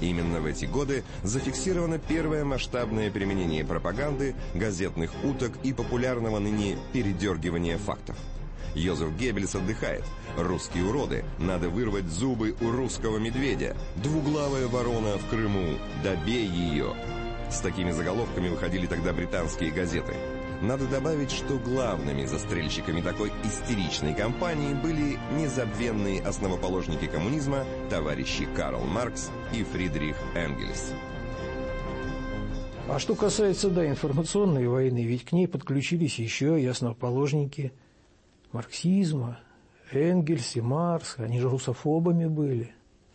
Именно 0.00 0.40
в 0.40 0.46
эти 0.46 0.64
годы 0.64 1.02
зафиксировано 1.24 1.98
первое 1.98 2.44
масштабное 2.44 3.10
применение 3.10 3.64
пропаганды, 3.64 4.36
газетных 4.54 5.10
уток 5.24 5.52
и 5.64 5.72
популярного 5.72 6.38
ныне 6.38 6.78
передергивания 6.92 7.78
фактов. 7.78 8.16
Йозеф 8.74 9.16
Геббельс 9.16 9.56
отдыхает. 9.56 10.04
Русские 10.36 10.84
уроды. 10.84 11.24
Надо 11.38 11.68
вырвать 11.68 12.06
зубы 12.06 12.54
у 12.60 12.70
русского 12.70 13.18
медведя. 13.18 13.76
Двуглавая 13.96 14.68
ворона 14.68 15.18
в 15.18 15.28
Крыму. 15.28 15.78
Добей 16.04 16.46
ее. 16.46 16.94
С 17.50 17.60
такими 17.60 17.90
заголовками 17.90 18.48
выходили 18.48 18.86
тогда 18.86 19.12
британские 19.12 19.72
газеты. 19.72 20.14
Надо 20.60 20.88
добавить, 20.88 21.30
что 21.30 21.56
главными 21.56 22.24
застрельщиками 22.24 23.00
такой 23.00 23.30
истеричной 23.44 24.12
кампании 24.12 24.74
были 24.74 25.16
незабвенные 25.38 26.20
основоположники 26.20 27.06
коммунизма 27.06 27.64
товарищи 27.90 28.48
Карл 28.56 28.84
Маркс 28.84 29.30
и 29.54 29.62
Фридрих 29.62 30.16
Энгельс. 30.34 30.92
А 32.88 32.98
что 32.98 33.14
касается, 33.14 33.70
да, 33.70 33.86
информационной 33.86 34.66
войны, 34.66 35.04
ведь 35.04 35.24
к 35.24 35.32
ней 35.32 35.46
подключились 35.46 36.18
еще 36.18 36.60
и 36.60 36.66
основоположники 36.66 37.72
марксизма, 38.50 39.38
Энгельс 39.92 40.56
и 40.56 40.60
Маркс, 40.60 41.16
они 41.18 41.38
же 41.38 41.48
русофобами 41.48 42.26
были. 42.26 42.72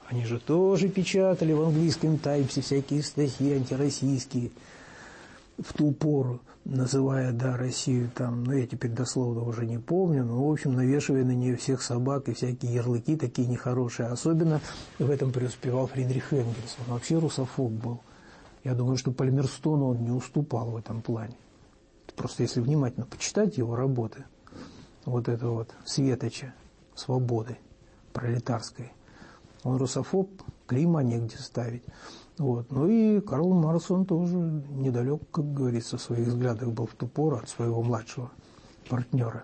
Они 0.08 0.26
же 0.26 0.40
тоже 0.40 0.88
печатали 0.88 1.52
в 1.52 1.62
английском 1.62 2.18
тайпсе 2.18 2.62
всякие 2.62 3.04
статьи 3.04 3.52
антироссийские 3.54 4.52
в 5.58 5.74
ту 5.74 5.92
пору 5.92 6.42
называя, 6.66 7.32
да, 7.32 7.58
Россию 7.58 8.10
там, 8.16 8.44
ну, 8.44 8.54
я 8.54 8.66
теперь 8.66 8.92
дословно 8.92 9.44
уже 9.44 9.66
не 9.66 9.78
помню, 9.78 10.24
но, 10.24 10.48
в 10.48 10.52
общем, 10.52 10.74
навешивая 10.74 11.24
на 11.24 11.36
нее 11.36 11.58
всех 11.58 11.82
собак 11.82 12.30
и 12.30 12.34
всякие 12.34 12.74
ярлыки 12.74 13.16
такие 13.16 13.48
нехорошие. 13.48 14.08
Особенно 14.08 14.62
в 15.00 15.10
этом 15.10 15.32
преуспевал 15.32 15.88
Фридрих 15.88 16.32
Энгельс. 16.34 16.78
Он 16.86 16.94
вообще 16.94 17.20
русофоб 17.20 17.72
был. 17.72 18.02
Я 18.64 18.76
думаю, 18.76 18.98
что 18.98 19.12
Пальмерстону 19.12 19.90
он 19.90 20.04
не 20.04 20.12
уступал 20.12 20.72
в 20.72 20.78
этом 20.78 21.02
плане. 21.02 21.36
Просто 22.16 22.44
если 22.44 22.62
внимательно 22.62 23.06
почитать 23.06 23.58
его 23.58 23.76
работы, 23.76 24.24
вот 25.06 25.28
это 25.28 25.48
вот 25.48 25.72
Светоча, 25.86 26.54
свободы 26.96 27.58
пролетарской, 28.14 28.94
он 29.64 29.78
русофоб, 29.78 30.30
клима 30.68 31.04
негде 31.04 31.38
ставить. 31.38 31.84
Вот. 32.38 32.72
Ну 32.72 32.88
и 32.88 33.22
Карл 33.22 33.54
Маркс, 33.54 33.92
он 33.92 34.06
тоже 34.06 34.36
недалек, 34.36 35.22
как 35.32 35.54
говорится, 35.54 35.98
в 35.98 36.02
своих 36.02 36.28
взглядах 36.28 36.70
был 36.70 36.88
в 36.88 36.96
ту 36.96 37.08
пору 37.08 37.38
от 37.38 37.50
своего 37.50 37.82
младшего 37.82 38.32
партнера 38.90 39.44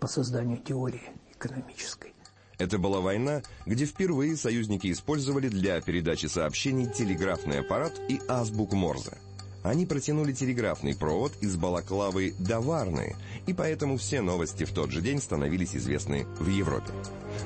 по 0.00 0.06
созданию 0.06 0.58
теории 0.58 1.02
экономической. 1.32 2.14
Это 2.58 2.78
была 2.78 3.00
война, 3.00 3.42
где 3.64 3.86
впервые 3.86 4.36
союзники 4.36 4.92
использовали 4.92 5.48
для 5.48 5.80
передачи 5.80 6.26
сообщений 6.26 6.86
телеграфный 6.92 7.60
аппарат 7.60 7.98
и 8.08 8.20
азбук 8.28 8.74
Морзе. 8.74 9.16
Они 9.62 9.84
протянули 9.84 10.32
телеграфный 10.32 10.96
провод 10.96 11.32
из 11.40 11.56
Балаклавы 11.56 12.34
до 12.38 12.60
Варны, 12.60 13.14
и 13.46 13.52
поэтому 13.52 13.98
все 13.98 14.22
новости 14.22 14.64
в 14.64 14.72
тот 14.72 14.90
же 14.90 15.02
день 15.02 15.20
становились 15.20 15.76
известны 15.76 16.26
в 16.38 16.48
Европе. 16.48 16.92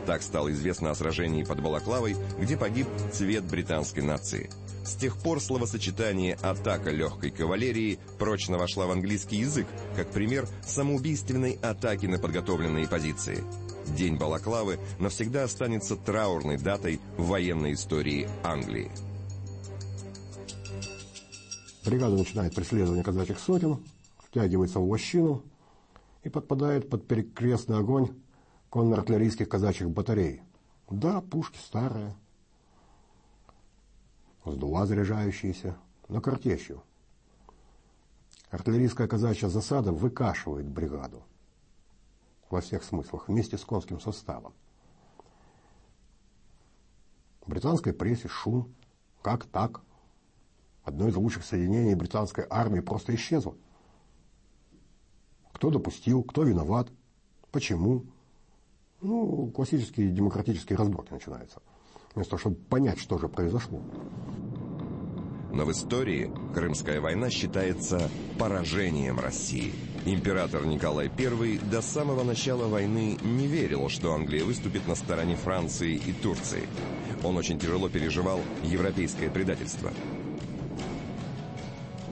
Так 0.06 0.22
стало 0.22 0.52
известно 0.52 0.90
о 0.90 0.94
сражении 0.94 1.42
под 1.42 1.60
Балаклавой, 1.60 2.16
где 2.38 2.56
погиб 2.56 2.86
цвет 3.12 3.44
британской 3.44 4.02
нации. 4.02 4.48
С 4.84 4.94
тех 4.94 5.16
пор 5.16 5.40
словосочетание 5.40 6.36
«атака 6.42 6.90
легкой 6.90 7.30
кавалерии» 7.30 7.98
прочно 8.18 8.58
вошла 8.58 8.86
в 8.86 8.90
английский 8.90 9.36
язык, 9.36 9.66
как 9.96 10.10
пример 10.10 10.46
самоубийственной 10.64 11.58
атаки 11.62 12.06
на 12.06 12.18
подготовленные 12.18 12.86
позиции. 12.86 13.42
День 13.96 14.16
Балаклавы 14.16 14.78
навсегда 14.98 15.44
останется 15.44 15.96
траурной 15.96 16.58
датой 16.58 17.00
в 17.16 17.26
военной 17.28 17.72
истории 17.72 18.28
Англии. 18.42 18.90
Бригада 21.84 22.16
начинает 22.16 22.54
преследование 22.54 23.04
казачьих 23.04 23.38
сотен, 23.38 23.84
втягивается 24.18 24.78
в 24.78 24.88
лощину 24.88 25.42
и 26.22 26.30
подпадает 26.30 26.88
под 26.88 27.06
перекрестный 27.06 27.76
огонь 27.76 28.08
конно-артиллерийских 28.70 29.48
казачьих 29.48 29.90
батарей. 29.90 30.42
Да, 30.88 31.20
пушки 31.20 31.58
старые, 31.58 32.16
сдува 34.44 34.86
заряжающиеся, 34.86 35.76
но 36.08 36.20
картечью. 36.22 36.82
Артиллерийская 38.50 39.06
казачья 39.06 39.48
засада 39.48 39.92
выкашивает 39.92 40.66
бригаду 40.66 41.22
во 42.48 42.60
всех 42.60 42.82
смыслах 42.82 43.28
вместе 43.28 43.58
с 43.58 43.64
конским 43.64 44.00
составом. 44.00 44.54
В 47.42 47.50
британской 47.50 47.92
прессе 47.92 48.28
шум. 48.28 48.74
Как 49.22 49.44
так? 49.44 49.82
Одно 50.84 51.08
из 51.08 51.16
лучших 51.16 51.44
соединений 51.44 51.94
британской 51.94 52.46
армии 52.48 52.80
просто 52.80 53.14
исчезло. 53.14 53.56
Кто 55.52 55.70
допустил, 55.70 56.22
кто 56.22 56.42
виноват, 56.42 56.88
почему? 57.50 58.04
Ну, 59.00 59.50
классические 59.54 60.10
демократические 60.10 60.76
разборки 60.76 61.12
начинаются. 61.12 61.62
Вместо 62.14 62.32
того, 62.32 62.40
чтобы 62.40 62.56
понять, 62.56 62.98
что 62.98 63.18
же 63.18 63.28
произошло. 63.28 63.80
Но 65.52 65.64
в 65.64 65.70
истории 65.70 66.32
Крымская 66.52 67.00
война 67.00 67.30
считается 67.30 68.10
поражением 68.38 69.20
России. 69.20 69.72
Император 70.04 70.66
Николай 70.66 71.08
I 71.08 71.58
до 71.58 71.80
самого 71.80 72.24
начала 72.24 72.66
войны 72.66 73.16
не 73.22 73.46
верил, 73.46 73.88
что 73.88 74.12
Англия 74.12 74.44
выступит 74.44 74.86
на 74.88 74.96
стороне 74.96 75.36
Франции 75.36 75.94
и 75.94 76.12
Турции. 76.12 76.68
Он 77.22 77.36
очень 77.36 77.58
тяжело 77.58 77.88
переживал 77.88 78.40
европейское 78.64 79.30
предательство. 79.30 79.92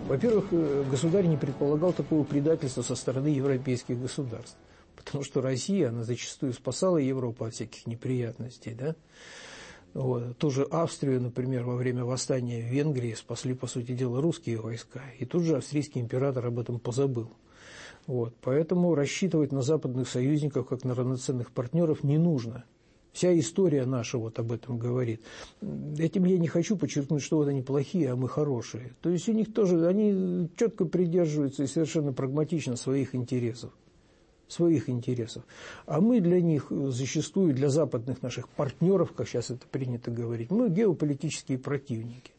Во-первых, 0.06 0.46
э, 0.50 0.84
государь 0.90 1.26
не 1.26 1.36
предполагал 1.36 1.92
такого 1.92 2.24
предательства 2.24 2.82
со 2.82 2.94
стороны 2.94 3.28
европейских 3.28 4.00
государств. 4.00 4.56
Потому 4.96 5.24
что 5.24 5.40
Россия, 5.40 5.88
она 5.88 6.04
зачастую 6.04 6.52
спасала 6.52 6.98
Европу 6.98 7.44
от 7.44 7.54
всяких 7.54 7.86
неприятностей, 7.86 8.74
да. 8.78 8.94
Вот. 9.94 10.38
Ту 10.38 10.50
же 10.50 10.64
Австрию, 10.64 11.20
например, 11.20 11.64
во 11.64 11.76
время 11.76 12.04
восстания 12.04 12.62
в 12.62 12.72
Венгрии 12.72 13.14
спасли, 13.14 13.54
по 13.54 13.66
сути 13.66 13.92
дела, 13.92 14.20
русские 14.20 14.60
войска. 14.60 15.02
И 15.18 15.24
тут 15.24 15.42
же 15.42 15.56
австрийский 15.56 16.00
император 16.00 16.46
об 16.46 16.58
этом 16.58 16.78
позабыл. 16.78 17.30
Вот. 18.06 18.34
Поэтому 18.40 18.94
рассчитывать 18.94 19.52
на 19.52 19.62
западных 19.62 20.08
союзников 20.08 20.66
как 20.66 20.84
на 20.84 20.94
равноценных 20.94 21.52
партнеров 21.52 22.02
не 22.02 22.18
нужно. 22.18 22.64
Вся 23.12 23.38
история 23.38 23.84
наша 23.84 24.16
вот 24.16 24.38
об 24.38 24.52
этом 24.52 24.78
говорит. 24.78 25.20
Этим 25.98 26.24
я 26.24 26.38
не 26.38 26.48
хочу 26.48 26.76
подчеркнуть, 26.76 27.22
что 27.22 27.36
вот 27.36 27.48
они 27.48 27.62
плохие, 27.62 28.10
а 28.10 28.16
мы 28.16 28.28
хорошие. 28.28 28.92
То 29.02 29.10
есть 29.10 29.28
у 29.28 29.32
них 29.32 29.52
тоже, 29.52 29.86
они 29.86 30.48
четко 30.56 30.86
придерживаются 30.86 31.64
и 31.64 31.66
совершенно 31.66 32.12
прагматично 32.12 32.76
своих 32.76 33.14
интересов 33.14 33.72
своих 34.48 34.90
интересов. 34.90 35.44
А 35.86 36.02
мы 36.02 36.20
для 36.20 36.42
них 36.42 36.66
зачастую, 36.70 37.54
для 37.54 37.70
западных 37.70 38.22
наших 38.22 38.50
партнеров, 38.50 39.12
как 39.12 39.26
сейчас 39.26 39.50
это 39.50 39.66
принято 39.66 40.10
говорить, 40.10 40.50
мы 40.50 40.68
геополитические 40.68 41.58
противники. 41.58 42.32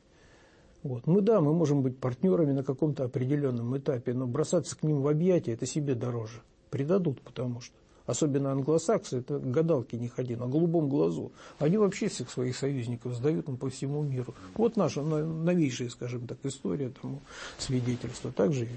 Вот. 0.84 1.08
Мы, 1.08 1.22
да, 1.22 1.42
мы 1.42 1.54
можем 1.54 1.82
быть 1.82 1.98
партнерами 1.98 2.52
на 2.52 2.64
каком-то 2.64 3.06
определенном 3.06 3.76
этапе, 3.78 4.14
но 4.14 4.28
бросаться 4.28 4.78
к 4.78 4.84
ним 4.84 5.02
в 5.02 5.08
объятия, 5.08 5.54
это 5.54 5.66
себе 5.66 5.96
дороже. 5.96 6.42
Предадут, 6.70 7.22
потому 7.22 7.62
что. 7.62 7.76
Особенно 8.06 8.52
англосаксы, 8.52 9.20
это 9.20 9.40
гадалки 9.40 9.96
не 9.96 10.10
ходи, 10.10 10.36
на 10.36 10.48
голубом 10.48 10.90
глазу. 10.90 11.32
Они 11.60 11.78
вообще 11.78 12.10
всех 12.10 12.30
своих 12.30 12.58
союзников 12.58 13.14
сдают 13.16 13.48
им 13.48 13.56
по 13.56 13.70
всему 13.70 14.04
миру. 14.04 14.36
Вот 14.56 14.76
наша 14.76 15.02
новейшая, 15.02 15.90
скажем 15.90 16.28
так, 16.28 16.38
история 16.44 16.90
тому 16.90 17.22
свидетельство. 17.58 18.32
Также 18.34 18.68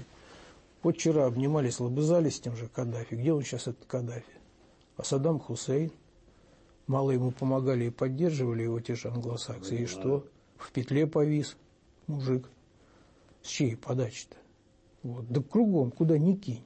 вот 0.81 0.95
вчера 0.95 1.25
обнимались, 1.25 1.81
лобызались 1.81 2.37
с 2.37 2.39
тем 2.39 2.55
же 2.55 2.67
Каддафи. 2.67 3.15
Где 3.15 3.33
он 3.33 3.43
сейчас, 3.43 3.67
этот 3.67 3.85
Каддафи? 3.85 4.23
А 4.95 5.03
Саддам 5.03 5.39
Хусейн? 5.39 5.91
Мало 6.87 7.11
ему 7.11 7.31
помогали 7.31 7.85
и 7.85 7.89
поддерживали 7.89 8.63
его 8.63 8.79
те 8.79 8.95
же 8.95 9.09
англосаксы. 9.09 9.75
И 9.75 9.85
что? 9.87 10.25
В 10.55 10.71
петле 10.71 11.05
повис 11.05 11.57
мужик. 12.07 12.49
С 13.41 13.47
чьей 13.49 13.75
подачи-то? 13.75 14.37
Вот. 15.03 15.27
Да 15.27 15.41
кругом, 15.41 15.91
куда 15.91 16.17
ни 16.17 16.33
кинь. 16.35 16.63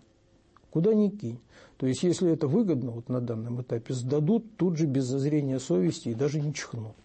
Куда 0.72 0.94
ни 0.94 1.10
кинь. 1.10 1.40
То 1.78 1.86
есть, 1.86 2.04
если 2.04 2.32
это 2.32 2.48
выгодно 2.48 2.92
вот 2.92 3.10
на 3.10 3.22
данном 3.22 3.62
этапе, 3.62 3.94
сдадут 3.94 4.58
тут 4.58 4.78
же 4.78 4.86
без 4.86 5.06
зазрения 5.06 5.60
совести 5.60 6.10
и 6.10 6.14
даже 6.14 6.40
не 6.40 6.54
чихнут. 6.54 6.96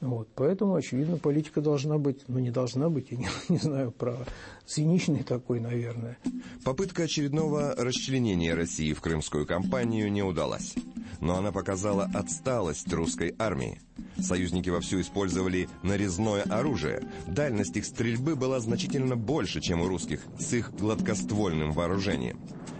Вот, 0.00 0.28
поэтому, 0.34 0.74
очевидно, 0.74 1.16
политика 1.16 1.60
должна 1.60 1.98
быть, 1.98 2.24
ну 2.28 2.38
не 2.38 2.50
должна 2.50 2.90
быть, 2.90 3.10
я 3.10 3.16
не, 3.16 3.28
не 3.48 3.58
знаю, 3.58 3.90
право, 3.90 4.26
циничный 4.66 5.22
такой, 5.22 5.60
наверное. 5.60 6.18
Попытка 6.64 7.04
очередного 7.04 7.74
расчленения 7.76 8.54
России 8.54 8.92
в 8.92 9.00
крымскую 9.00 9.46
кампанию 9.46 10.12
не 10.12 10.22
удалась. 10.22 10.74
Но 11.20 11.36
она 11.36 11.52
показала 11.52 12.08
отсталость 12.12 12.92
русской 12.92 13.34
армии. 13.38 13.80
Союзники 14.18 14.70
вовсю 14.70 15.00
использовали 15.00 15.68
нарезное 15.82 16.42
оружие. 16.42 17.02
Дальность 17.26 17.76
их 17.76 17.84
стрельбы 17.84 18.36
была 18.36 18.60
значительно 18.60 19.16
больше, 19.16 19.60
чем 19.60 19.80
у 19.80 19.88
русских, 19.88 20.20
с 20.38 20.52
их 20.52 20.72
гладкоствольным 20.74 21.72
вооружением. 21.72 22.38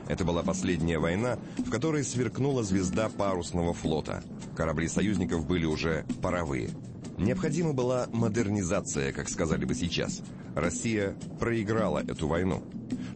Это 0.08 0.24
была 0.24 0.42
последняя 0.42 0.98
война, 0.98 1.38
в 1.58 1.70
которой 1.70 2.04
сверкнула 2.04 2.62
звезда 2.62 3.08
парусного 3.08 3.72
флота. 3.72 4.22
Корабли 4.56 4.88
союзников 4.88 5.46
были 5.46 5.64
уже 5.64 6.04
паровые. 6.22 6.70
Необходима 7.16 7.72
была 7.72 8.08
модернизация, 8.12 9.12
как 9.12 9.28
сказали 9.28 9.64
бы 9.64 9.74
сейчас. 9.74 10.20
Россия 10.54 11.16
проиграла 11.38 12.00
эту 12.00 12.26
войну. 12.28 12.62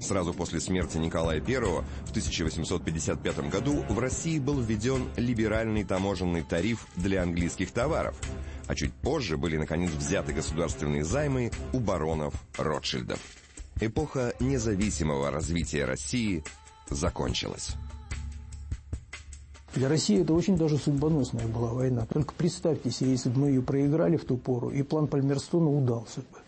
Сразу 0.00 0.32
после 0.32 0.61
смерти 0.61 0.96
Николая 0.96 1.40
I 1.40 1.61
в 1.61 2.11
1855 2.11 3.50
году 3.50 3.84
в 3.88 3.98
России 3.98 4.38
был 4.38 4.61
введен 4.61 5.08
либеральный 5.16 5.84
таможенный 5.84 6.42
тариф 6.42 6.87
для 6.96 7.22
английских 7.22 7.72
товаров, 7.72 8.16
а 8.66 8.74
чуть 8.74 8.92
позже 8.92 9.37
были 9.37 9.56
наконец 9.56 9.90
взяты 9.90 10.32
государственные 10.32 11.04
займы 11.04 11.50
у 11.72 11.80
баронов 11.80 12.34
Ротшильдов. 12.56 13.18
Эпоха 13.80 14.34
независимого 14.40 15.30
развития 15.30 15.84
России 15.84 16.44
закончилась. 16.90 17.74
Для 19.74 19.88
России 19.88 20.22
это 20.22 20.32
очень 20.32 20.56
даже 20.56 20.78
судьбоносная 20.78 21.46
была 21.46 21.72
война. 21.72 22.06
Только 22.06 22.32
представьте 22.34 22.90
себе, 22.90 23.11
если 23.11 23.28
бы 23.28 23.40
мы 23.40 23.48
ее 23.48 23.62
проиграли 23.62 24.16
в 24.16 24.24
ту 24.24 24.37
пору, 24.37 24.70
и 24.70 24.82
план 24.82 25.06
Пальмерстона 25.06 25.70
удался 25.70 26.20
бы. 26.20 26.38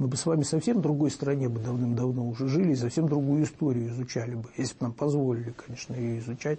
Мы 0.00 0.06
бы 0.06 0.16
с 0.16 0.24
вами 0.24 0.44
совсем 0.44 0.78
в 0.78 0.80
другой 0.80 1.10
стране 1.10 1.50
бы 1.50 1.60
давным-давно 1.60 2.26
уже 2.26 2.48
жили, 2.48 2.72
и 2.72 2.74
совсем 2.76 3.06
другую 3.06 3.44
историю 3.44 3.90
изучали 3.90 4.34
бы, 4.34 4.48
если 4.56 4.72
бы 4.72 4.84
нам 4.84 4.92
позволили, 4.94 5.50
конечно, 5.50 5.92
ее 5.92 6.20
изучать. 6.20 6.58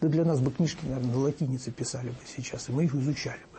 Да 0.00 0.08
для 0.08 0.24
нас 0.24 0.40
бы 0.40 0.50
книжки, 0.50 0.86
наверное, 0.86 1.12
на 1.12 1.18
латинице 1.18 1.70
писали 1.70 2.08
бы 2.08 2.16
сейчас, 2.34 2.70
и 2.70 2.72
мы 2.72 2.84
их 2.84 2.94
изучали 2.94 3.42
бы. 3.52 3.58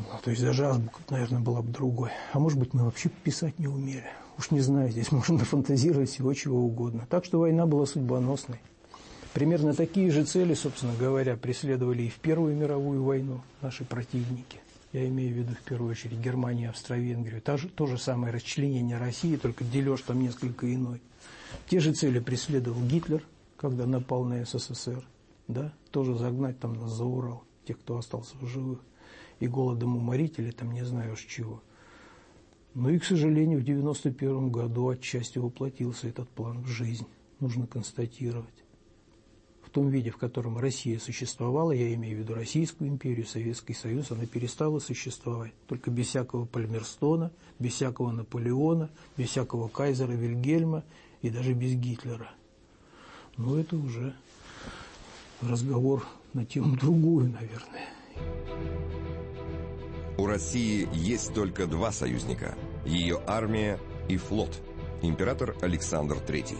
Ну, 0.00 0.04
то 0.22 0.30
есть 0.30 0.42
даже 0.42 0.66
азбука, 0.66 1.00
наверное, 1.08 1.40
была 1.40 1.62
бы 1.62 1.72
другой. 1.72 2.10
А 2.34 2.38
может 2.38 2.58
быть, 2.58 2.74
мы 2.74 2.84
вообще 2.84 3.08
писать 3.08 3.58
не 3.58 3.68
умели. 3.68 4.04
Уж 4.36 4.50
не 4.50 4.60
знаю, 4.60 4.90
здесь 4.90 5.10
можно 5.12 5.38
фантазировать 5.38 6.10
всего 6.10 6.34
чего 6.34 6.58
угодно. 6.58 7.06
Так 7.08 7.24
что 7.24 7.38
война 7.38 7.64
была 7.64 7.86
судьбоносной. 7.86 8.60
Примерно 9.32 9.72
такие 9.72 10.10
же 10.10 10.24
цели, 10.24 10.52
собственно 10.52 10.92
говоря, 10.94 11.38
преследовали 11.38 12.02
и 12.02 12.10
в 12.10 12.16
Первую 12.16 12.54
мировую 12.54 13.02
войну 13.02 13.40
наши 13.62 13.86
противники. 13.86 14.60
Я 14.92 15.08
имею 15.08 15.34
в 15.34 15.38
виду 15.38 15.54
в 15.54 15.62
первую 15.62 15.92
очередь 15.92 16.18
Германию, 16.18 16.68
Австро-Венгрию. 16.68 17.40
То, 17.40 17.56
то 17.56 17.86
же 17.86 17.96
самое 17.96 18.32
расчленение 18.32 18.98
России, 18.98 19.36
только 19.36 19.64
дележ 19.64 20.02
там 20.02 20.20
несколько 20.20 20.72
иной. 20.72 21.00
Те 21.66 21.80
же 21.80 21.94
цели 21.94 22.18
преследовал 22.18 22.82
Гитлер, 22.82 23.24
когда 23.56 23.86
напал 23.86 24.24
на 24.24 24.44
СССР. 24.44 25.02
Да? 25.48 25.72
Тоже 25.90 26.14
загнать 26.14 26.58
там 26.60 26.74
нас 26.74 26.92
за 26.92 27.04
Урал, 27.04 27.42
тех, 27.64 27.78
кто 27.78 27.96
остался 27.96 28.36
в 28.36 28.46
живых. 28.46 28.80
И 29.40 29.46
голодом 29.46 29.96
уморить 29.96 30.38
или 30.38 30.50
там 30.50 30.72
не 30.72 30.84
знаю 30.84 31.14
уж 31.14 31.24
чего. 31.24 31.62
Ну 32.74 32.90
и, 32.90 32.98
к 32.98 33.04
сожалению, 33.04 33.60
в 33.60 33.64
91 33.64 34.50
году 34.50 34.88
отчасти 34.88 35.38
воплотился 35.38 36.08
этот 36.08 36.28
план 36.28 36.62
в 36.62 36.68
жизнь. 36.68 37.06
Нужно 37.40 37.66
констатировать 37.66 38.61
том 39.72 39.88
виде, 39.88 40.10
в 40.10 40.16
котором 40.16 40.58
Россия 40.58 40.98
существовала, 40.98 41.72
я 41.72 41.92
имею 41.94 42.18
в 42.18 42.20
виду 42.20 42.34
Российскую 42.34 42.88
империю, 42.88 43.26
Советский 43.26 43.74
Союз, 43.74 44.10
она 44.10 44.26
перестала 44.26 44.78
существовать. 44.78 45.52
Только 45.66 45.90
без 45.90 46.08
всякого 46.08 46.44
Пальмерстона, 46.44 47.32
без 47.58 47.72
всякого 47.72 48.12
Наполеона, 48.12 48.90
без 49.16 49.30
всякого 49.30 49.68
Кайзера 49.68 50.12
Вильгельма 50.12 50.84
и 51.22 51.30
даже 51.30 51.54
без 51.54 51.74
Гитлера. 51.74 52.30
Но 53.36 53.58
это 53.58 53.76
уже 53.76 54.14
разговор 55.40 56.06
на 56.34 56.44
тему 56.44 56.76
другую, 56.76 57.30
наверное. 57.30 57.88
У 60.18 60.26
России 60.26 60.88
есть 60.92 61.34
только 61.34 61.66
два 61.66 61.90
союзника– 61.90 62.54
ее 62.86 63.20
армия 63.26 63.78
и 64.08 64.16
флот– 64.16 64.60
император 65.02 65.56
Александр 65.62 66.20
Третий. 66.20 66.58